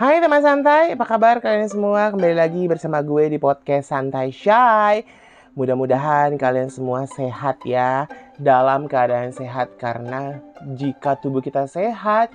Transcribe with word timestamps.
Hai 0.00 0.16
teman 0.16 0.40
santai, 0.40 0.96
apa 0.96 1.04
kabar 1.04 1.44
kalian 1.44 1.68
semua? 1.68 2.08
Kembali 2.08 2.32
lagi 2.32 2.64
bersama 2.64 3.04
gue 3.04 3.28
di 3.28 3.36
podcast 3.36 3.92
Santai 3.92 4.32
Shy. 4.32 5.04
Mudah-mudahan 5.52 6.40
kalian 6.40 6.72
semua 6.72 7.04
sehat 7.04 7.60
ya, 7.68 8.08
dalam 8.40 8.88
keadaan 8.88 9.28
sehat 9.36 9.76
karena 9.76 10.40
jika 10.72 11.20
tubuh 11.20 11.44
kita 11.44 11.68
sehat, 11.68 12.32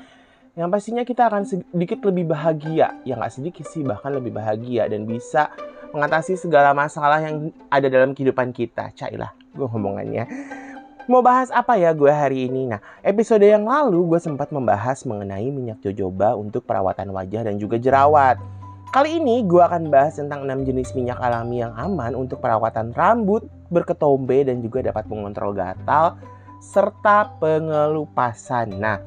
yang 0.54 0.70
pastinya 0.70 1.02
kita 1.02 1.26
akan 1.26 1.50
sedikit 1.50 2.06
lebih 2.06 2.30
bahagia. 2.30 3.02
Ya 3.02 3.18
nggak 3.18 3.34
sedikit 3.34 3.66
sih, 3.66 3.82
bahkan 3.82 4.14
lebih 4.14 4.30
bahagia 4.30 4.86
dan 4.86 5.10
bisa 5.10 5.50
mengatasi 5.90 6.38
segala 6.38 6.70
masalah 6.78 7.18
yang 7.18 7.50
ada 7.74 7.90
dalam 7.90 8.14
kehidupan 8.14 8.54
kita. 8.54 8.94
Cailah 8.94 9.34
gue 9.58 9.66
ngomongannya. 9.66 10.30
Mau 11.06 11.22
bahas 11.22 11.54
apa 11.54 11.78
ya 11.78 11.94
gue 11.94 12.10
hari 12.10 12.50
ini? 12.50 12.66
Nah, 12.66 12.82
episode 13.06 13.46
yang 13.46 13.70
lalu 13.70 14.10
gue 14.10 14.18
sempat 14.18 14.50
membahas 14.50 15.06
mengenai 15.06 15.54
minyak 15.54 15.78
jojoba 15.86 16.34
untuk 16.34 16.66
perawatan 16.66 17.14
wajah 17.14 17.46
dan 17.46 17.62
juga 17.62 17.78
jerawat. 17.78 18.42
Kali 18.90 19.22
ini 19.22 19.46
gue 19.46 19.62
akan 19.62 19.94
bahas 19.94 20.18
tentang 20.18 20.50
6 20.50 20.66
jenis 20.66 20.98
minyak 20.98 21.22
alami 21.22 21.62
yang 21.62 21.78
aman 21.78 22.18
untuk 22.18 22.42
perawatan 22.42 22.90
rambut, 22.98 23.46
berketombe, 23.70 24.50
dan 24.50 24.66
juga 24.66 24.82
dapat 24.82 25.06
mengontrol 25.06 25.54
gatal, 25.54 26.18
serta 26.58 27.38
pengelupasan. 27.38 28.74
Nah, 28.74 28.98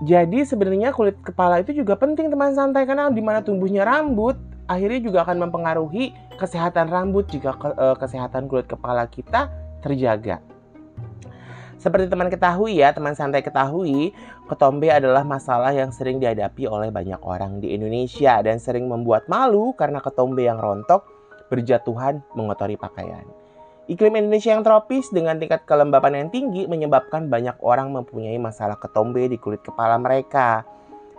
jadi 0.00 0.48
sebenarnya 0.48 0.96
kulit 0.96 1.20
kepala 1.20 1.60
itu 1.60 1.76
juga 1.76 1.92
penting 2.00 2.32
teman 2.32 2.56
santai 2.56 2.88
karena 2.88 3.12
di 3.12 3.20
mana 3.20 3.44
tumbuhnya 3.44 3.84
rambut 3.84 4.40
akhirnya 4.64 5.04
juga 5.04 5.28
akan 5.28 5.44
mempengaruhi 5.44 6.16
kesehatan 6.40 6.88
rambut 6.88 7.28
jika 7.28 7.52
eh, 7.76 7.96
kesehatan 8.00 8.48
kulit 8.48 8.64
kepala 8.64 9.04
kita 9.12 9.52
terjaga. 9.84 10.49
Seperti 11.80 12.12
teman 12.12 12.28
ketahui 12.28 12.76
ya, 12.76 12.92
teman 12.92 13.16
santai 13.16 13.40
ketahui, 13.40 14.12
ketombe 14.52 14.92
adalah 14.92 15.24
masalah 15.24 15.72
yang 15.72 15.88
sering 15.88 16.20
dihadapi 16.20 16.68
oleh 16.68 16.92
banyak 16.92 17.16
orang 17.24 17.56
di 17.56 17.72
Indonesia 17.72 18.36
dan 18.44 18.60
sering 18.60 18.84
membuat 18.84 19.24
malu 19.32 19.72
karena 19.72 20.04
ketombe 20.04 20.44
yang 20.44 20.60
rontok 20.60 21.08
berjatuhan 21.48 22.20
mengotori 22.36 22.76
pakaian. 22.76 23.24
Iklim 23.88 24.12
Indonesia 24.12 24.52
yang 24.52 24.60
tropis 24.60 25.08
dengan 25.08 25.40
tingkat 25.40 25.64
kelembapan 25.64 26.20
yang 26.20 26.28
tinggi 26.28 26.68
menyebabkan 26.68 27.32
banyak 27.32 27.56
orang 27.64 27.96
mempunyai 27.96 28.36
masalah 28.36 28.76
ketombe 28.76 29.24
di 29.26 29.40
kulit 29.40 29.64
kepala 29.64 29.96
mereka. 29.96 30.68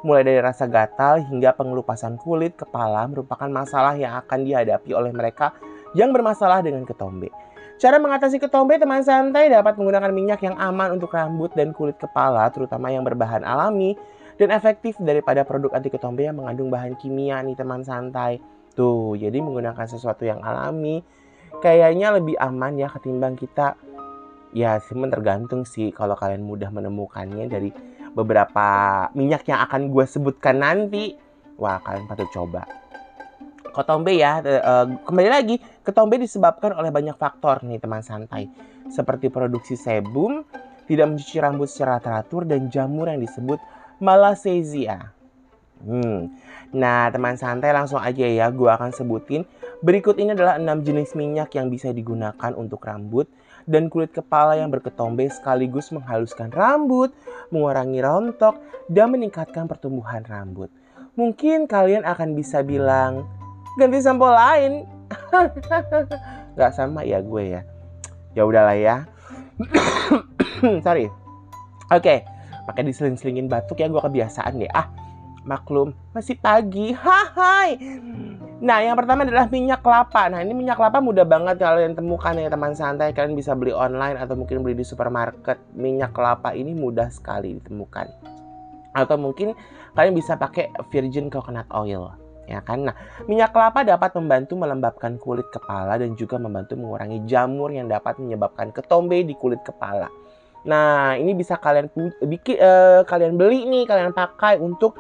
Mulai 0.06 0.23
dari 0.30 0.40
rasa 0.46 0.70
gatal 0.70 1.25
hingga 1.25 1.58
pengelupasan 1.58 2.22
kulit 2.22 2.53
kepala 2.53 3.09
merupakan 3.09 3.50
masalah 3.50 3.98
yang 3.98 4.14
akan 4.14 4.46
dihadapi 4.46 4.94
oleh 4.94 5.09
mereka 5.09 5.58
yang 5.98 6.14
bermasalah 6.14 6.62
dengan 6.62 6.86
ketombe. 6.86 7.34
Cara 7.82 7.98
mengatasi 7.98 8.38
ketombe 8.38 8.78
teman 8.78 9.02
santai 9.02 9.50
dapat 9.50 9.74
menggunakan 9.74 10.14
minyak 10.14 10.46
yang 10.46 10.54
aman 10.62 11.02
untuk 11.02 11.18
rambut 11.18 11.50
dan 11.58 11.74
kulit 11.74 11.98
kepala, 11.98 12.46
terutama 12.54 12.94
yang 12.94 13.02
berbahan 13.02 13.42
alami 13.42 13.98
dan 14.38 14.54
efektif 14.54 15.02
daripada 15.02 15.42
produk 15.42 15.74
anti 15.74 15.90
ketombe 15.90 16.30
yang 16.30 16.38
mengandung 16.38 16.70
bahan 16.70 16.94
kimia 17.02 17.42
nih 17.42 17.58
teman 17.58 17.82
santai. 17.82 18.38
Tuh, 18.78 19.18
jadi 19.18 19.34
menggunakan 19.42 19.90
sesuatu 19.90 20.30
yang 20.30 20.46
alami 20.46 21.02
kayaknya 21.66 22.14
lebih 22.22 22.38
aman 22.38 22.78
ya 22.78 22.86
ketimbang 22.86 23.34
kita 23.34 23.74
ya 24.54 24.78
sih 24.78 24.94
tergantung 24.94 25.66
sih 25.66 25.90
kalau 25.90 26.14
kalian 26.14 26.46
mudah 26.46 26.70
menemukannya 26.70 27.50
dari 27.50 27.74
beberapa 28.14 29.09
minyak 29.18 29.42
yang 29.50 29.58
akan 29.66 29.90
gue 29.90 30.06
sebutkan 30.06 30.62
nanti. 30.62 31.18
Wah, 31.58 31.82
kalian 31.82 32.06
patut 32.06 32.30
coba. 32.30 32.81
Ketombe 33.72 34.11
ya, 34.19 34.44
uh, 34.44 35.00
kembali 35.08 35.30
lagi, 35.31 35.55
ketombe 35.80 36.19
disebabkan 36.19 36.75
oleh 36.75 36.91
banyak 36.91 37.16
faktor 37.16 37.64
nih 37.64 37.80
teman 37.80 38.03
santai. 38.03 38.52
Seperti 38.91 39.31
produksi 39.31 39.80
sebum, 39.80 40.44
tidak 40.91 41.16
mencuci 41.16 41.39
rambut 41.39 41.72
secara 41.72 42.03
teratur, 42.03 42.44
dan 42.44 42.67
jamur 42.67 43.08
yang 43.08 43.23
disebut 43.23 43.63
malassezia. 44.03 45.16
Hmm. 45.81 46.36
Nah 46.75 47.09
teman 47.09 47.39
santai 47.39 47.72
langsung 47.72 48.03
aja 48.03 48.28
ya, 48.28 48.52
gue 48.52 48.67
akan 48.67 48.91
sebutin. 48.91 49.47
Berikut 49.81 50.19
ini 50.19 50.35
adalah 50.35 50.59
6 50.59 50.85
jenis 50.85 51.16
minyak 51.17 51.56
yang 51.57 51.72
bisa 51.72 51.90
digunakan 51.90 52.53
untuk 52.53 52.85
rambut 52.85 53.25
dan 53.66 53.90
kulit 53.90 54.13
kepala 54.13 54.57
yang 54.57 54.69
berketombe 54.69 55.25
sekaligus 55.29 55.90
menghaluskan 55.94 56.50
rambut, 56.53 57.13
mengurangi 57.53 58.01
rontok, 58.01 58.57
dan 58.90 59.13
meningkatkan 59.13 59.66
pertumbuhan 59.69 60.25
rambut. 60.25 60.69
Mungkin 61.16 61.67
kalian 61.67 62.07
akan 62.07 62.34
bisa 62.34 62.63
bilang, 62.63 63.28
ganti 63.80 64.00
sampo 64.04 64.28
lain. 64.28 64.88
Nggak 66.56 66.72
sama 66.76 67.04
ya 67.08 67.24
gue 67.24 67.44
ya. 67.59 67.62
Ya 68.36 68.44
udahlah 68.44 68.76
ya. 68.76 68.96
Sorry. 70.86 71.08
Oke 71.92 72.00
okay. 72.00 72.18
pakai 72.68 72.88
diseling-selingin 72.88 73.52
batuk 73.52 73.80
ya 73.80 73.92
gue 73.92 74.02
kebiasaan 74.02 74.59
deh. 74.59 74.72
Ah 74.72 74.88
maklum 75.44 75.92
masih 76.14 76.38
pagi. 76.38 76.94
Hai. 76.94 77.76
Nah 78.62 78.78
yang 78.78 78.94
pertama 78.94 79.26
adalah 79.26 79.50
minyak 79.50 79.82
kelapa. 79.82 80.30
Nah 80.30 80.40
ini 80.46 80.53
minyak 80.53 80.78
kelapa 80.78 81.02
mudah 81.02 81.26
banget 81.26 81.59
kalian 81.59 81.98
temukan 81.98 82.38
ya 82.38 82.48
teman 82.48 82.78
santai. 82.78 83.12
Kalian 83.12 83.34
bisa 83.34 83.58
beli 83.58 83.74
online 83.74 84.22
atau 84.22 84.38
mungkin 84.38 84.62
beli 84.62 84.78
di 84.78 84.86
supermarket. 84.86 85.58
Minyak 85.74 86.14
kelapa 86.14 86.53
ini 86.53 86.78
mudah 86.78 87.09
sekali 87.09 87.58
ditemukan. 87.58 88.08
Atau 88.94 89.18
mungkin 89.18 89.58
kalian 89.98 90.14
bisa 90.16 90.38
pakai 90.38 90.72
virgin 90.94 91.28
coconut 91.34 91.68
oil 91.74 92.21
ya 92.51 92.59
kan? 92.59 92.91
Nah, 92.91 92.95
minyak 93.31 93.56
kelapa 93.56 93.88
dapat 93.88 94.12
membantu 94.19 94.59
melembabkan 94.59 95.16
kulit 95.16 95.47
kepala 95.47 95.95
dan 95.95 96.12
juga 96.19 96.35
membantu 96.35 96.75
mengurangi 96.75 97.23
jamur 97.23 97.72
yang 97.72 97.88
dapat 97.88 98.19
menyebabkan 98.19 98.75
ketombe 98.75 99.23
di 99.23 99.31
kulit 99.39 99.63
kepala. 99.63 100.12
Nah, 100.67 101.16
ini 101.16 101.31
bisa 101.31 101.56
kalian 101.57 101.88
bikin 102.28 102.59
uh, 102.59 103.01
kalian 103.07 103.40
beli 103.40 103.66
nih, 103.66 103.88
kalian 103.88 104.11
pakai 104.11 104.59
untuk 104.59 105.00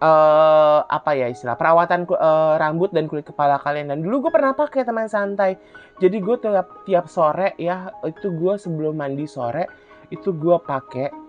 uh, 0.00 0.82
apa 0.88 1.14
ya 1.14 1.30
istilah 1.30 1.54
perawatan 1.54 2.08
uh, 2.08 2.58
rambut 2.58 2.90
dan 2.90 3.06
kulit 3.06 3.28
kepala 3.28 3.60
kalian. 3.60 3.92
Dan 3.92 4.02
dulu 4.02 4.26
gue 4.26 4.32
pernah 4.32 4.56
pakai 4.56 4.82
teman 4.82 5.06
santai. 5.06 5.60
Jadi 6.00 6.16
gue 6.18 6.36
tiap 6.40 6.88
tiap 6.88 7.06
sore 7.06 7.54
ya 7.60 7.92
itu 8.06 8.32
gue 8.32 8.54
sebelum 8.58 8.98
mandi 8.98 9.28
sore 9.28 9.66
itu 10.08 10.32
gue 10.32 10.56
pakai 10.62 11.28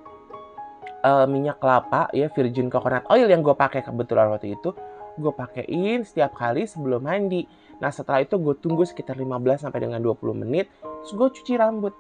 uh, 1.04 1.26
minyak 1.28 1.60
kelapa 1.60 2.08
ya 2.16 2.28
virgin 2.32 2.68
coconut 2.68 3.06
oil 3.12 3.28
yang 3.28 3.44
gue 3.44 3.56
pakai 3.56 3.84
kebetulan 3.84 4.32
waktu 4.32 4.56
itu 4.56 4.72
gue 5.20 5.34
pakein 5.36 6.08
setiap 6.08 6.34
kali 6.34 6.64
sebelum 6.66 7.04
mandi. 7.04 7.44
Nah 7.84 7.92
setelah 7.92 8.24
itu 8.24 8.40
gue 8.40 8.56
tunggu 8.58 8.88
sekitar 8.88 9.20
15 9.20 9.68
sampai 9.68 9.80
dengan 9.84 10.00
20 10.00 10.42
menit, 10.48 10.72
terus 10.82 11.14
gue 11.16 11.30
cuci 11.40 11.54
rambut. 11.60 11.94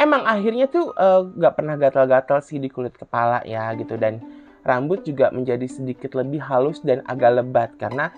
Emang 0.00 0.24
akhirnya 0.24 0.66
tuh 0.66 0.96
uh, 0.96 1.28
gak 1.36 1.60
pernah 1.60 1.76
gatal-gatal 1.76 2.40
sih 2.40 2.56
di 2.56 2.72
kulit 2.72 2.96
kepala 2.96 3.44
ya 3.44 3.68
gitu 3.76 4.00
dan 4.00 4.18
rambut 4.64 5.04
juga 5.04 5.28
menjadi 5.32 5.64
sedikit 5.68 6.16
lebih 6.16 6.40
halus 6.40 6.80
dan 6.80 7.04
agak 7.04 7.40
lebat 7.40 7.70
karena 7.76 8.08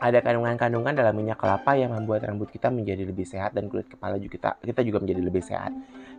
ada 0.00 0.18
kandungan-kandungan 0.24 0.96
dalam 0.96 1.12
minyak 1.12 1.36
kelapa 1.36 1.76
yang 1.76 1.92
membuat 1.92 2.24
rambut 2.24 2.48
kita 2.48 2.72
menjadi 2.72 3.04
lebih 3.04 3.28
sehat 3.28 3.52
dan 3.52 3.68
kulit 3.68 3.84
kepala 3.84 4.16
juga 4.16 4.32
kita, 4.36 4.50
kita 4.64 4.80
juga 4.80 4.98
menjadi 5.04 5.20
lebih 5.20 5.44
sehat. 5.44 5.72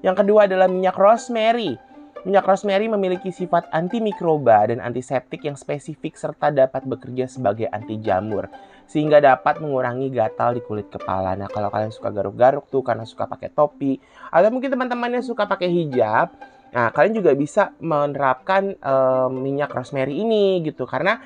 Yang 0.06 0.16
kedua 0.22 0.46
adalah 0.46 0.70
minyak 0.70 0.94
rosemary. 0.94 1.82
Minyak 2.22 2.46
rosemary 2.46 2.86
memiliki 2.86 3.34
sifat 3.34 3.66
antimikroba 3.74 4.70
dan 4.70 4.78
antiseptik 4.78 5.42
yang 5.42 5.58
spesifik 5.58 6.14
serta 6.14 6.54
dapat 6.54 6.86
bekerja 6.86 7.26
sebagai 7.26 7.66
anti 7.74 7.98
jamur 7.98 8.46
sehingga 8.86 9.18
dapat 9.18 9.58
mengurangi 9.58 10.14
gatal 10.14 10.54
di 10.54 10.62
kulit 10.62 10.92
kepala. 10.92 11.34
Nah, 11.34 11.50
kalau 11.50 11.74
kalian 11.74 11.90
suka 11.90 12.14
garuk-garuk 12.14 12.70
tuh 12.70 12.86
karena 12.86 13.08
suka 13.10 13.26
pakai 13.26 13.50
topi 13.50 13.98
atau 14.30 14.54
mungkin 14.54 14.70
teman-temannya 14.70 15.26
suka 15.26 15.50
pakai 15.50 15.72
hijab, 15.72 16.36
nah 16.70 16.94
kalian 16.94 17.18
juga 17.18 17.32
bisa 17.34 17.74
menerapkan 17.82 18.76
uh, 18.84 19.32
minyak 19.32 19.74
rosemary 19.74 20.22
ini 20.22 20.62
gitu 20.62 20.86
karena 20.86 21.24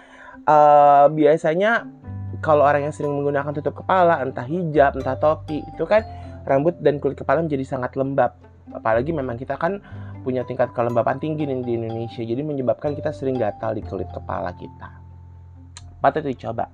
uh, 0.47 1.11
biasanya 1.11 1.89
kalau 2.39 2.63
orang 2.63 2.85
yang 2.87 2.93
sering 2.93 3.11
menggunakan 3.11 3.51
tutup 3.57 3.81
kepala, 3.81 4.21
entah 4.21 4.45
hijab, 4.45 4.95
entah 4.95 5.17
topi, 5.17 5.59
itu 5.65 5.83
kan 5.83 6.05
rambut 6.45 6.77
dan 6.79 7.01
kulit 7.01 7.17
kepala 7.17 7.41
menjadi 7.41 7.65
sangat 7.65 7.97
lembab. 7.97 8.37
Apalagi 8.69 9.09
memang 9.09 9.41
kita 9.41 9.57
kan 9.57 9.81
punya 10.25 10.41
tingkat 10.41 10.73
kelembapan 10.73 11.21
tinggi 11.21 11.45
nih 11.45 11.61
di 11.61 11.73
Indonesia. 11.77 12.25
Jadi 12.25 12.41
menyebabkan 12.41 12.97
kita 12.97 13.13
sering 13.13 13.37
gatal 13.37 13.77
di 13.77 13.85
kulit 13.85 14.09
kepala 14.09 14.49
kita. 14.57 14.89
Patut 16.01 16.25
dicoba. 16.25 16.65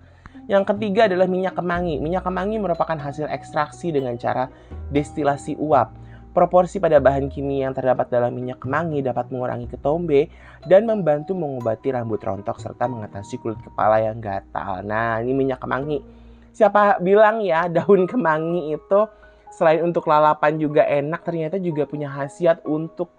Yang 0.47 0.73
ketiga 0.73 1.11
adalah 1.11 1.27
minyak 1.27 1.59
kemangi. 1.59 1.99
Minyak 1.99 2.23
kemangi 2.23 2.57
merupakan 2.57 2.95
hasil 2.95 3.27
ekstraksi 3.27 3.91
dengan 3.91 4.15
cara 4.15 4.47
destilasi 4.89 5.59
uap. 5.59 5.99
Proporsi 6.31 6.79
pada 6.79 7.03
bahan 7.03 7.27
kimia 7.27 7.67
yang 7.67 7.75
terdapat 7.75 8.07
dalam 8.07 8.31
minyak 8.31 8.63
kemangi 8.63 9.03
dapat 9.03 9.27
mengurangi 9.35 9.67
ketombe 9.67 10.31
dan 10.63 10.87
membantu 10.87 11.35
mengobati 11.35 11.91
rambut 11.91 12.23
rontok 12.23 12.55
serta 12.55 12.87
mengatasi 12.87 13.35
kulit 13.43 13.59
kepala 13.59 13.99
yang 13.99 14.23
gatal. 14.23 14.79
Nah, 14.79 15.19
ini 15.19 15.35
minyak 15.35 15.59
kemangi. 15.59 15.99
Siapa 16.55 17.03
bilang 17.03 17.43
ya 17.43 17.67
daun 17.67 18.07
kemangi 18.07 18.71
itu 18.71 19.01
selain 19.51 19.83
untuk 19.83 20.07
lalapan 20.07 20.55
juga 20.55 20.87
enak, 20.87 21.19
ternyata 21.27 21.59
juga 21.59 21.83
punya 21.83 22.07
khasiat 22.07 22.63
untuk 22.63 23.11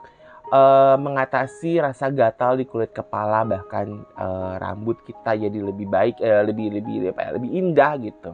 uh, 0.52 0.96
mengatasi 1.00 1.80
rasa 1.80 2.12
gatal 2.12 2.60
di 2.60 2.68
kulit 2.68 2.92
kepala 2.92 3.42
bahkan 3.48 4.04
uh, 4.20 4.60
rambut 4.60 5.00
kita 5.02 5.34
jadi 5.34 5.58
lebih 5.58 5.88
baik 5.88 6.20
uh, 6.20 6.44
lebih 6.44 6.68
lebih 6.76 7.10
apa 7.16 7.20
ya, 7.24 7.30
lebih 7.40 7.50
indah 7.50 7.92
gitu. 7.98 8.30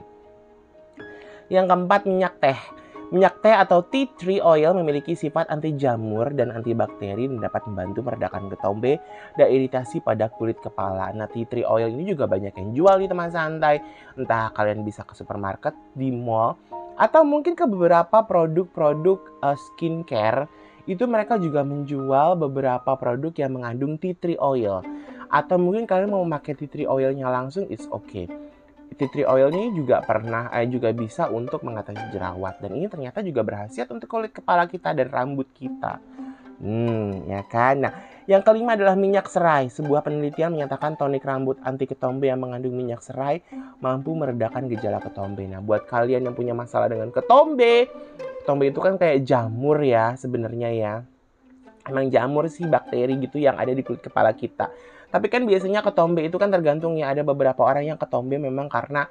Yang 1.48 1.66
keempat 1.70 2.00
minyak 2.04 2.34
teh. 2.42 2.60
Minyak 3.08 3.40
teh 3.40 3.56
atau 3.56 3.80
tea 3.88 4.04
tree 4.20 4.36
oil 4.36 4.76
memiliki 4.76 5.16
sifat 5.16 5.48
anti 5.48 5.72
jamur 5.80 6.28
dan 6.36 6.52
antibakteri 6.52 7.24
dan 7.24 7.40
dapat 7.40 7.64
membantu 7.64 8.04
meredakan 8.04 8.52
ketombe 8.52 9.00
dan 9.32 9.48
iritasi 9.48 10.04
pada 10.04 10.28
kulit 10.28 10.60
kepala. 10.60 11.08
Nah, 11.16 11.24
tea 11.24 11.48
tree 11.48 11.64
oil 11.64 11.88
ini 11.88 12.04
juga 12.04 12.28
banyak 12.28 12.52
yang 12.52 12.76
jual 12.76 13.00
di 13.00 13.08
teman 13.08 13.32
santai. 13.32 13.80
Entah 14.12 14.52
kalian 14.52 14.84
bisa 14.84 15.08
ke 15.08 15.16
supermarket, 15.16 15.72
di 15.96 16.12
mall, 16.12 16.60
atau 17.00 17.24
mungkin 17.24 17.56
ke 17.56 17.64
beberapa 17.64 18.28
produk-produk 18.28 19.40
uh, 19.40 19.56
skincare 19.56 20.44
itu 20.88 21.04
mereka 21.04 21.36
juga 21.36 21.60
menjual 21.62 22.40
beberapa 22.40 22.96
produk 22.96 23.32
yang 23.36 23.60
mengandung 23.60 24.00
tea 24.00 24.16
tree 24.16 24.40
oil. 24.40 24.80
Atau 25.28 25.60
mungkin 25.60 25.84
kalian 25.84 26.08
mau 26.08 26.24
memakai 26.24 26.56
tea 26.56 26.66
tree 26.66 26.88
oilnya 26.88 27.28
langsung, 27.28 27.68
it's 27.68 27.84
okay 27.92 28.26
tea 28.98 29.06
tree 29.06 29.28
oil 29.28 29.48
ini 29.54 29.70
juga 29.78 30.02
pernah 30.02 30.50
eh, 30.50 30.66
juga 30.66 30.90
bisa 30.90 31.30
untuk 31.30 31.62
mengatasi 31.62 32.10
jerawat 32.10 32.58
dan 32.58 32.74
ini 32.74 32.90
ternyata 32.90 33.22
juga 33.22 33.46
berhasil 33.46 33.86
untuk 33.86 34.10
kulit 34.10 34.34
kepala 34.34 34.66
kita 34.66 34.90
dan 34.90 35.06
rambut 35.06 35.46
kita. 35.54 36.02
Hmm, 36.58 37.30
ya 37.30 37.46
kan. 37.46 37.86
Nah, 37.86 37.92
yang 38.26 38.42
kelima 38.42 38.74
adalah 38.74 38.98
minyak 38.98 39.30
serai. 39.30 39.70
Sebuah 39.70 40.02
penelitian 40.02 40.50
menyatakan 40.50 40.98
tonik 40.98 41.22
rambut 41.22 41.54
anti 41.62 41.86
ketombe 41.86 42.26
yang 42.26 42.42
mengandung 42.42 42.74
minyak 42.74 42.98
serai 42.98 43.46
mampu 43.78 44.10
meredakan 44.18 44.66
gejala 44.66 44.98
ketombe. 44.98 45.46
Nah, 45.46 45.62
buat 45.62 45.86
kalian 45.86 46.26
yang 46.26 46.34
punya 46.34 46.58
masalah 46.58 46.90
dengan 46.90 47.14
ketombe, 47.14 47.86
ketombe 48.48 48.72
itu 48.72 48.80
kan 48.80 48.96
kayak 48.96 49.28
jamur 49.28 49.76
ya 49.84 50.16
sebenarnya 50.16 50.72
ya. 50.72 50.94
Emang 51.84 52.08
jamur 52.08 52.48
sih 52.48 52.64
bakteri 52.64 53.20
gitu 53.20 53.36
yang 53.36 53.60
ada 53.60 53.76
di 53.76 53.84
kulit 53.84 54.00
kepala 54.00 54.32
kita. 54.32 54.72
Tapi 55.12 55.28
kan 55.28 55.44
biasanya 55.44 55.84
ketombe 55.84 56.24
itu 56.24 56.40
kan 56.40 56.48
tergantung 56.48 56.96
ya 56.96 57.12
ada 57.12 57.20
beberapa 57.20 57.60
orang 57.60 57.92
yang 57.92 58.00
ketombe 58.00 58.40
memang 58.40 58.72
karena 58.72 59.04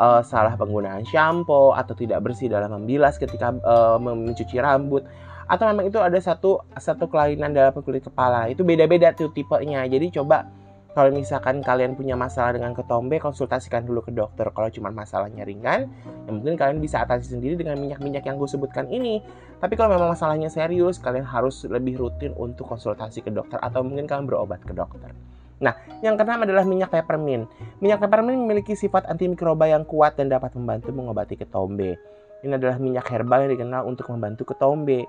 uh, 0.00 0.24
salah 0.24 0.56
penggunaan 0.56 1.04
shampoo 1.04 1.76
atau 1.76 1.92
tidak 1.92 2.24
bersih 2.24 2.48
dalam 2.48 2.72
membilas 2.72 3.20
ketika 3.20 3.52
uh, 3.60 4.00
mencuci 4.00 4.56
rambut 4.56 5.04
atau 5.44 5.68
memang 5.68 5.92
itu 5.92 6.00
ada 6.00 6.16
satu 6.16 6.64
satu 6.72 7.04
kelainan 7.04 7.52
dalam 7.52 7.76
kulit 7.84 8.00
kepala. 8.00 8.48
Itu 8.48 8.64
beda-beda 8.64 9.12
tuh 9.12 9.28
tipenya. 9.28 9.84
Jadi 9.84 10.08
coba 10.16 10.48
kalau 10.90 11.14
misalkan 11.14 11.62
kalian 11.62 11.94
punya 11.94 12.18
masalah 12.18 12.58
dengan 12.58 12.74
ketombe, 12.74 13.22
konsultasikan 13.22 13.86
dulu 13.86 14.02
ke 14.02 14.10
dokter. 14.10 14.50
Kalau 14.50 14.66
cuma 14.74 14.90
masalahnya 14.90 15.46
ringan, 15.46 15.86
ya 16.26 16.30
mungkin 16.34 16.58
kalian 16.58 16.82
bisa 16.82 17.06
atasi 17.06 17.38
sendiri 17.38 17.54
dengan 17.54 17.78
minyak-minyak 17.78 18.26
yang 18.26 18.34
gue 18.34 18.50
sebutkan 18.50 18.90
ini. 18.90 19.22
Tapi 19.62 19.78
kalau 19.78 19.94
memang 19.94 20.18
masalahnya 20.18 20.50
serius, 20.50 20.98
kalian 20.98 21.22
harus 21.22 21.62
lebih 21.70 21.94
rutin 21.94 22.34
untuk 22.34 22.66
konsultasi 22.66 23.22
ke 23.22 23.30
dokter 23.30 23.62
atau 23.62 23.86
mungkin 23.86 24.10
kalian 24.10 24.26
berobat 24.26 24.66
ke 24.66 24.74
dokter. 24.74 25.14
Nah, 25.62 25.78
yang 26.02 26.18
keenam 26.18 26.42
adalah 26.42 26.66
minyak 26.66 26.90
peppermint. 26.90 27.46
Minyak 27.78 28.02
peppermint 28.02 28.42
memiliki 28.42 28.74
sifat 28.74 29.06
antimikroba 29.06 29.70
yang 29.70 29.86
kuat 29.86 30.18
dan 30.18 30.26
dapat 30.26 30.58
membantu 30.58 30.90
mengobati 30.90 31.38
ketombe. 31.38 32.00
Ini 32.42 32.56
adalah 32.56 32.82
minyak 32.82 33.06
herbal 33.06 33.46
yang 33.46 33.52
dikenal 33.54 33.86
untuk 33.86 34.10
membantu 34.10 34.42
ketombe. 34.50 35.06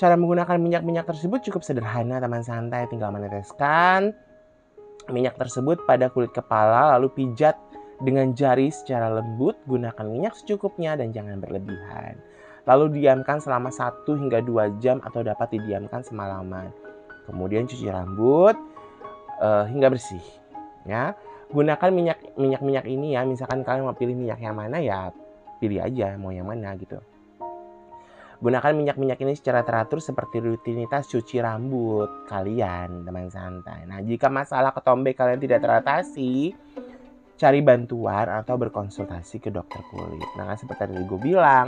Cara 0.00 0.16
menggunakan 0.16 0.56
minyak-minyak 0.56 1.04
tersebut 1.04 1.44
cukup 1.44 1.60
sederhana, 1.60 2.22
teman 2.22 2.40
santai. 2.40 2.86
Tinggal 2.88 3.12
meneteskan 3.12 4.14
minyak 5.10 5.36
tersebut 5.36 5.84
pada 5.84 6.08
kulit 6.08 6.32
kepala, 6.32 6.96
lalu 6.96 7.12
pijat 7.12 7.58
dengan 8.00 8.32
jari 8.32 8.72
secara 8.72 9.10
lembut. 9.12 9.58
Gunakan 9.68 10.06
minyak 10.08 10.36
secukupnya 10.38 10.96
dan 10.96 11.12
jangan 11.12 11.40
berlebihan. 11.40 12.20
Lalu 12.64 13.00
diamkan 13.02 13.44
selama 13.44 13.68
1 13.68 14.08
hingga 14.08 14.40
2 14.40 14.80
jam 14.80 14.96
atau 15.04 15.20
dapat 15.20 15.52
didiamkan 15.52 16.00
semalaman. 16.00 16.72
Kemudian 17.28 17.68
cuci 17.68 17.88
rambut, 17.92 18.56
uh, 19.40 19.68
hingga 19.68 19.92
bersih. 19.92 20.24
Ya, 20.84 21.16
gunakan 21.52 21.90
minyak 21.92 22.18
minyak 22.36 22.62
minyak 22.64 22.86
ini 22.88 23.16
ya. 23.16 23.24
Misalkan 23.24 23.64
kalian 23.64 23.88
mau 23.88 23.96
pilih 23.96 24.16
minyak 24.16 24.40
yang 24.40 24.56
mana 24.56 24.80
ya 24.80 25.12
pilih 25.64 25.80
aja 25.80 26.16
mau 26.20 26.28
yang 26.28 26.44
mana 26.44 26.76
gitu. 26.76 27.00
Gunakan 28.42 28.72
minyak-minyak 28.74 29.18
ini 29.22 29.34
secara 29.38 29.62
teratur 29.62 30.02
seperti 30.02 30.42
rutinitas 30.42 31.06
cuci 31.06 31.38
rambut 31.38 32.26
kalian, 32.26 33.06
teman 33.06 33.30
santai. 33.30 33.86
Nah, 33.86 34.02
jika 34.02 34.26
masalah 34.30 34.74
ketombe 34.74 35.14
kalian 35.14 35.38
tidak 35.38 35.62
teratasi, 35.62 36.54
cari 37.34 37.60
bantuan 37.62 38.30
atau 38.30 38.54
berkonsultasi 38.58 39.42
ke 39.42 39.50
dokter 39.54 39.82
kulit. 39.90 40.30
Nah, 40.38 40.50
kan 40.50 40.56
seperti 40.58 40.94
yang 40.94 41.06
gue 41.06 41.20
bilang, 41.22 41.66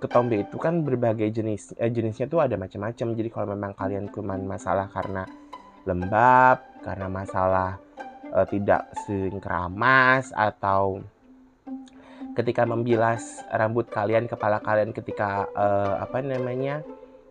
ketombe 0.00 0.40
itu 0.44 0.56
kan 0.56 0.80
berbagai 0.80 1.28
jenis 1.28 1.76
eh, 1.76 1.92
jenisnya 1.92 2.26
tuh 2.28 2.40
ada 2.44 2.56
macam-macam. 2.56 3.06
Jadi 3.16 3.28
kalau 3.28 3.46
memang 3.52 3.72
kalian 3.76 4.08
cuma 4.12 4.36
masalah 4.40 4.88
karena 4.88 5.28
lembab 5.84 6.60
karena 6.84 7.06
masalah 7.08 7.80
uh, 8.32 8.46
tidak 8.48 8.88
sering 9.04 9.40
keramas 9.40 10.32
atau 10.32 11.00
ketika 12.38 12.62
membilas 12.62 13.42
rambut 13.50 13.90
kalian 13.90 14.30
kepala 14.30 14.62
kalian 14.62 14.94
ketika 14.94 15.50
uh, 15.54 16.02
apa 16.02 16.22
namanya 16.22 16.82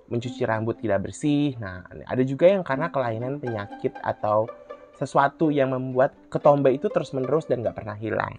mencuci 0.09 0.41
rambut 0.43 0.81
tidak 0.81 1.05
bersih. 1.09 1.53
Nah, 1.61 1.85
ada 1.85 2.23
juga 2.25 2.49
yang 2.49 2.65
karena 2.65 2.89
kelainan 2.89 3.37
penyakit 3.37 3.93
atau 4.01 4.49
sesuatu 4.97 5.47
yang 5.53 5.71
membuat 5.71 6.11
ketombe 6.27 6.75
itu 6.75 6.91
terus-menerus 6.91 7.47
dan 7.47 7.63
nggak 7.63 7.77
pernah 7.77 7.95
hilang. 7.95 8.35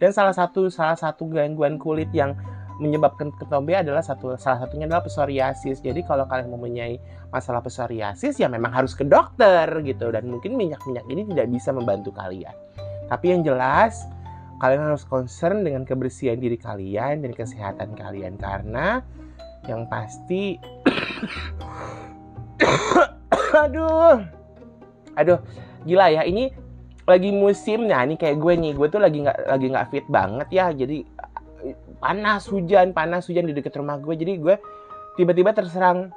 Dan 0.00 0.10
salah 0.10 0.32
satu 0.32 0.72
salah 0.72 0.96
satu 0.96 1.28
gangguan 1.28 1.76
kulit 1.76 2.08
yang 2.16 2.34
menyebabkan 2.80 3.28
ketombe 3.36 3.76
adalah 3.76 4.00
satu 4.00 4.34
salah 4.40 4.64
satunya 4.64 4.88
adalah 4.88 5.04
psoriasis. 5.04 5.84
Jadi 5.84 6.00
kalau 6.02 6.24
kalian 6.24 6.48
mempunyai 6.48 6.96
masalah 7.28 7.60
psoriasis 7.60 8.40
ya 8.40 8.48
memang 8.48 8.72
harus 8.72 8.96
ke 8.96 9.04
dokter 9.04 9.68
gitu 9.84 10.08
dan 10.08 10.26
mungkin 10.26 10.56
minyak-minyak 10.56 11.04
ini 11.12 11.28
tidak 11.28 11.46
bisa 11.52 11.70
membantu 11.70 12.10
kalian. 12.16 12.56
Tapi 13.06 13.26
yang 13.36 13.44
jelas 13.44 14.08
kalian 14.60 14.92
harus 14.92 15.08
concern 15.08 15.64
dengan 15.64 15.88
kebersihan 15.88 16.36
diri 16.36 16.60
kalian 16.60 17.24
dan 17.24 17.32
kesehatan 17.32 17.96
kalian. 17.96 18.36
Karena 18.36 19.00
yang 19.64 19.88
pasti 19.88 20.60
aduh 23.64 24.20
aduh 25.16 25.40
gila 25.88 26.12
ya. 26.12 26.22
Ini 26.28 26.52
lagi 27.08 27.32
musimnya 27.32 28.04
nih 28.04 28.20
kayak 28.20 28.36
gue 28.36 28.54
nih. 28.54 28.72
Gue 28.76 28.88
tuh 28.92 29.00
lagi 29.00 29.24
nggak 29.24 29.48
lagi 29.48 29.66
nggak 29.72 29.88
fit 29.88 30.06
banget 30.12 30.48
ya. 30.52 30.66
Jadi 30.76 31.08
panas 32.00 32.44
hujan 32.48 32.92
panas 32.92 33.24
hujan 33.26 33.48
di 33.48 33.56
dekat 33.56 33.74
rumah 33.80 33.96
gue. 33.96 34.14
Jadi 34.14 34.32
gue 34.38 34.54
tiba-tiba 35.16 35.56
terserang 35.56 36.12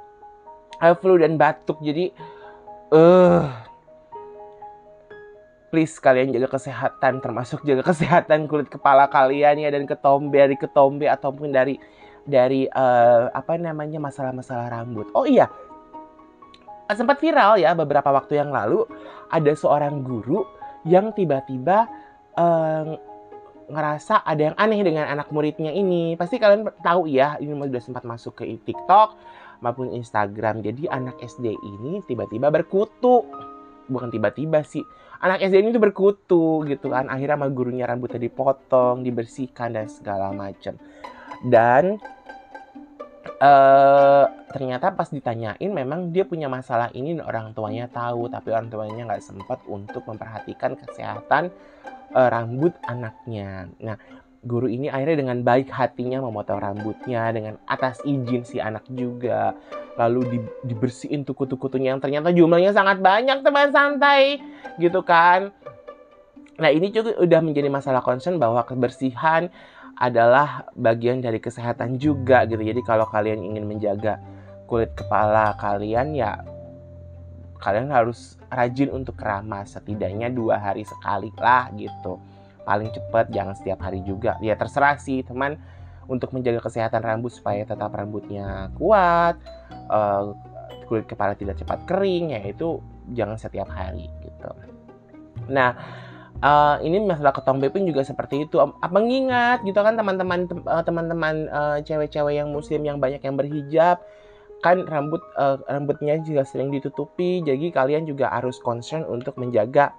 uh, 0.84 0.94
flu 1.00 1.16
dan 1.16 1.40
batuk. 1.40 1.80
Jadi 1.80 2.12
eh 2.92 3.00
uh, 3.00 3.48
please 5.74 5.98
kalian 5.98 6.30
jaga 6.30 6.54
kesehatan 6.54 7.18
termasuk 7.18 7.66
jaga 7.66 7.82
kesehatan 7.90 8.46
kulit 8.46 8.70
kepala 8.70 9.10
kalian 9.10 9.58
ya 9.58 9.74
dan 9.74 9.90
ketombe 9.90 10.38
dari 10.38 10.54
ketombe 10.54 11.10
ataupun 11.10 11.50
dari 11.50 11.82
dari 12.22 12.70
uh, 12.70 13.26
apa 13.34 13.58
namanya 13.58 13.98
masalah-masalah 13.98 14.70
rambut 14.70 15.10
oh 15.18 15.26
iya 15.26 15.50
sempat 16.94 17.18
viral 17.18 17.58
ya 17.58 17.74
beberapa 17.74 18.06
waktu 18.14 18.38
yang 18.38 18.54
lalu 18.54 18.86
ada 19.34 19.50
seorang 19.50 20.06
guru 20.06 20.46
yang 20.86 21.10
tiba-tiba 21.10 21.90
uh, 22.38 22.94
ngerasa 23.66 24.22
ada 24.22 24.52
yang 24.52 24.56
aneh 24.60 24.84
dengan 24.84 25.08
anak 25.08 25.32
muridnya 25.32 25.72
ini. 25.72 26.12
Pasti 26.20 26.36
kalian 26.36 26.68
tahu 26.84 27.08
ya, 27.08 27.40
ini 27.40 27.56
sudah 27.56 27.80
sempat 27.80 28.04
masuk 28.04 28.44
ke 28.44 28.60
TikTok 28.68 29.16
maupun 29.64 29.96
Instagram. 29.96 30.60
Jadi 30.60 30.84
anak 30.92 31.16
SD 31.24 31.56
ini 31.56 32.04
tiba-tiba 32.04 32.52
berkutu. 32.52 33.24
Bukan 33.86 34.08
tiba-tiba 34.08 34.64
sih. 34.64 34.82
Anak 35.24 35.40
SD 35.40 35.64
ini 35.64 35.70
tuh 35.72 35.82
berkutu 35.82 36.64
gitu 36.68 36.92
kan. 36.92 37.08
Akhirnya 37.08 37.40
sama 37.40 37.48
gurunya 37.48 37.88
rambutnya 37.88 38.20
dipotong, 38.20 39.00
dibersihkan 39.00 39.72
dan 39.72 39.86
segala 39.88 40.32
macam. 40.34 40.76
Dan 41.44 42.00
uh, 43.40 44.24
ternyata 44.52 44.92
pas 44.94 45.08
ditanyain 45.08 45.70
memang 45.70 46.12
dia 46.14 46.24
punya 46.28 46.46
masalah 46.46 46.92
ini 46.94 47.16
dan 47.16 47.24
orang 47.26 47.46
tuanya 47.56 47.90
tahu 47.90 48.30
tapi 48.30 48.54
orang 48.54 48.70
tuanya 48.70 49.02
nggak 49.08 49.24
sempat 49.24 49.58
untuk 49.66 50.06
memperhatikan 50.06 50.76
kesehatan 50.78 51.50
uh, 52.14 52.28
rambut 52.30 52.72
anaknya. 52.86 53.68
Nah, 53.82 53.96
guru 54.44 54.68
ini 54.68 54.92
akhirnya 54.92 55.24
dengan 55.24 55.40
baik 55.40 55.72
hatinya 55.72 56.20
memotong 56.20 56.60
rambutnya 56.60 57.32
dengan 57.32 57.56
atas 57.64 58.04
izin 58.04 58.44
si 58.44 58.60
anak 58.60 58.84
juga. 58.92 59.56
Lalu 59.96 60.20
di, 60.28 60.38
dibersihin 60.68 61.24
tuku-tukunya 61.24 61.96
yang 61.96 62.02
ternyata 62.02 62.30
jumlahnya 62.30 62.76
sangat 62.76 63.00
banyak 63.00 63.40
teman 63.40 63.72
santai 63.72 64.38
gitu 64.76 65.00
kan. 65.00 65.50
Nah 66.60 66.70
ini 66.70 66.92
juga 66.92 67.16
udah 67.18 67.40
menjadi 67.42 67.72
masalah 67.72 68.04
concern 68.04 68.38
bahwa 68.38 68.62
kebersihan 68.62 69.48
adalah 69.96 70.68
bagian 70.76 71.24
dari 71.24 71.40
kesehatan 71.40 71.96
juga 71.96 72.44
gitu. 72.44 72.60
Jadi 72.60 72.80
kalau 72.84 73.08
kalian 73.08 73.42
ingin 73.42 73.64
menjaga 73.64 74.20
kulit 74.68 74.92
kepala 74.96 75.56
kalian 75.60 76.16
ya 76.16 76.40
kalian 77.60 77.88
harus 77.88 78.36
rajin 78.52 78.92
untuk 78.92 79.16
keramas 79.16 79.76
setidaknya 79.76 80.28
dua 80.28 80.60
hari 80.60 80.84
sekali 80.84 81.32
lah 81.40 81.72
gitu 81.76 82.20
paling 82.64 82.90
cepat 82.90 83.30
jangan 83.30 83.54
setiap 83.56 83.80
hari 83.84 84.00
juga 84.02 84.36
ya 84.40 84.56
terserah 84.56 84.96
sih 85.00 85.24
teman 85.24 85.60
untuk 86.08 86.36
menjaga 86.36 86.60
kesehatan 86.64 87.00
rambut 87.00 87.32
supaya 87.32 87.64
tetap 87.64 87.92
rambutnya 87.92 88.68
kuat 88.76 89.40
uh, 89.88 90.36
kulit 90.84 91.08
kepala 91.08 91.32
tidak 91.32 91.56
cepat 91.60 91.80
kering 91.88 92.36
ya 92.36 92.40
itu 92.44 92.80
jangan 93.12 93.40
setiap 93.40 93.68
hari 93.72 94.08
gitu 94.20 94.50
nah 95.48 95.76
uh, 96.44 96.76
ini 96.84 97.00
masalah 97.04 97.32
ketong 97.32 97.60
pun 97.72 97.84
juga 97.88 98.02
seperti 98.04 98.48
itu. 98.48 98.56
Mengingat 98.92 99.64
gitu 99.64 99.80
kan 99.80 99.96
teman-teman 99.96 100.48
teman-teman 100.84 101.34
uh, 101.52 101.78
cewek-cewek 101.84 102.40
yang 102.40 102.52
muslim 102.52 102.84
yang 102.84 103.00
banyak 103.00 103.20
yang 103.24 103.36
berhijab 103.36 104.00
kan 104.64 104.80
rambut 104.88 105.20
uh, 105.36 105.60
rambutnya 105.68 106.20
juga 106.24 106.44
sering 106.48 106.72
ditutupi. 106.72 107.44
Jadi 107.44 107.72
kalian 107.72 108.08
juga 108.08 108.32
harus 108.32 108.60
concern 108.60 109.04
untuk 109.08 109.36
menjaga 109.36 109.92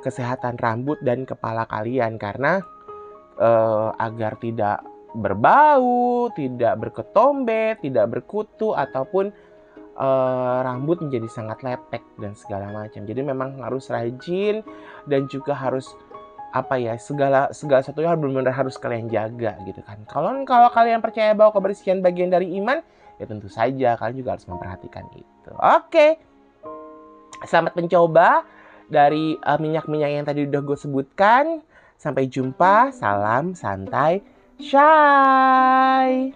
kesehatan 0.00 0.56
rambut 0.58 0.98
dan 1.02 1.26
kepala 1.26 1.66
kalian 1.66 2.16
karena 2.16 2.62
uh, 3.38 3.94
agar 3.98 4.38
tidak 4.38 4.82
berbau, 5.16 6.28
tidak 6.36 6.78
berketombe, 6.78 7.80
tidak 7.80 8.06
berkutu 8.12 8.76
ataupun 8.76 9.32
uh, 9.96 10.58
rambut 10.62 11.00
menjadi 11.02 11.28
sangat 11.28 11.64
lepek 11.64 12.04
dan 12.20 12.36
segala 12.36 12.70
macam. 12.70 13.02
Jadi 13.08 13.20
memang 13.24 13.58
harus 13.64 13.88
rajin 13.88 14.62
dan 15.08 15.26
juga 15.26 15.56
harus 15.56 15.96
apa 16.48 16.80
ya 16.80 16.96
segala 16.96 17.52
segala 17.52 17.84
satunya 17.84 18.16
benar-benar 18.16 18.56
harus 18.56 18.80
kalian 18.80 19.08
jaga 19.12 19.56
gitu 19.68 19.84
kan. 19.84 20.00
Kalau 20.08 20.32
kalau 20.48 20.68
kalian 20.72 21.04
percaya 21.04 21.36
bahwa 21.36 21.52
kebersihan 21.52 22.00
bagian 22.00 22.32
dari 22.32 22.56
iman, 22.56 22.80
ya 23.20 23.24
tentu 23.28 23.48
saja 23.52 23.96
kalian 24.00 24.16
juga 24.24 24.30
harus 24.36 24.46
memperhatikan 24.48 25.04
itu. 25.12 25.52
Oke. 25.56 26.20
Selamat 27.46 27.78
mencoba 27.78 28.42
dari 28.88 29.36
uh, 29.36 29.60
minyak-minyak 29.60 30.10
yang 30.10 30.26
tadi 30.26 30.48
udah 30.48 30.60
gue 30.64 30.76
sebutkan. 30.76 31.60
Sampai 31.98 32.30
jumpa, 32.30 32.94
salam 32.94 33.58
santai, 33.58 34.22
shy. 34.58 36.30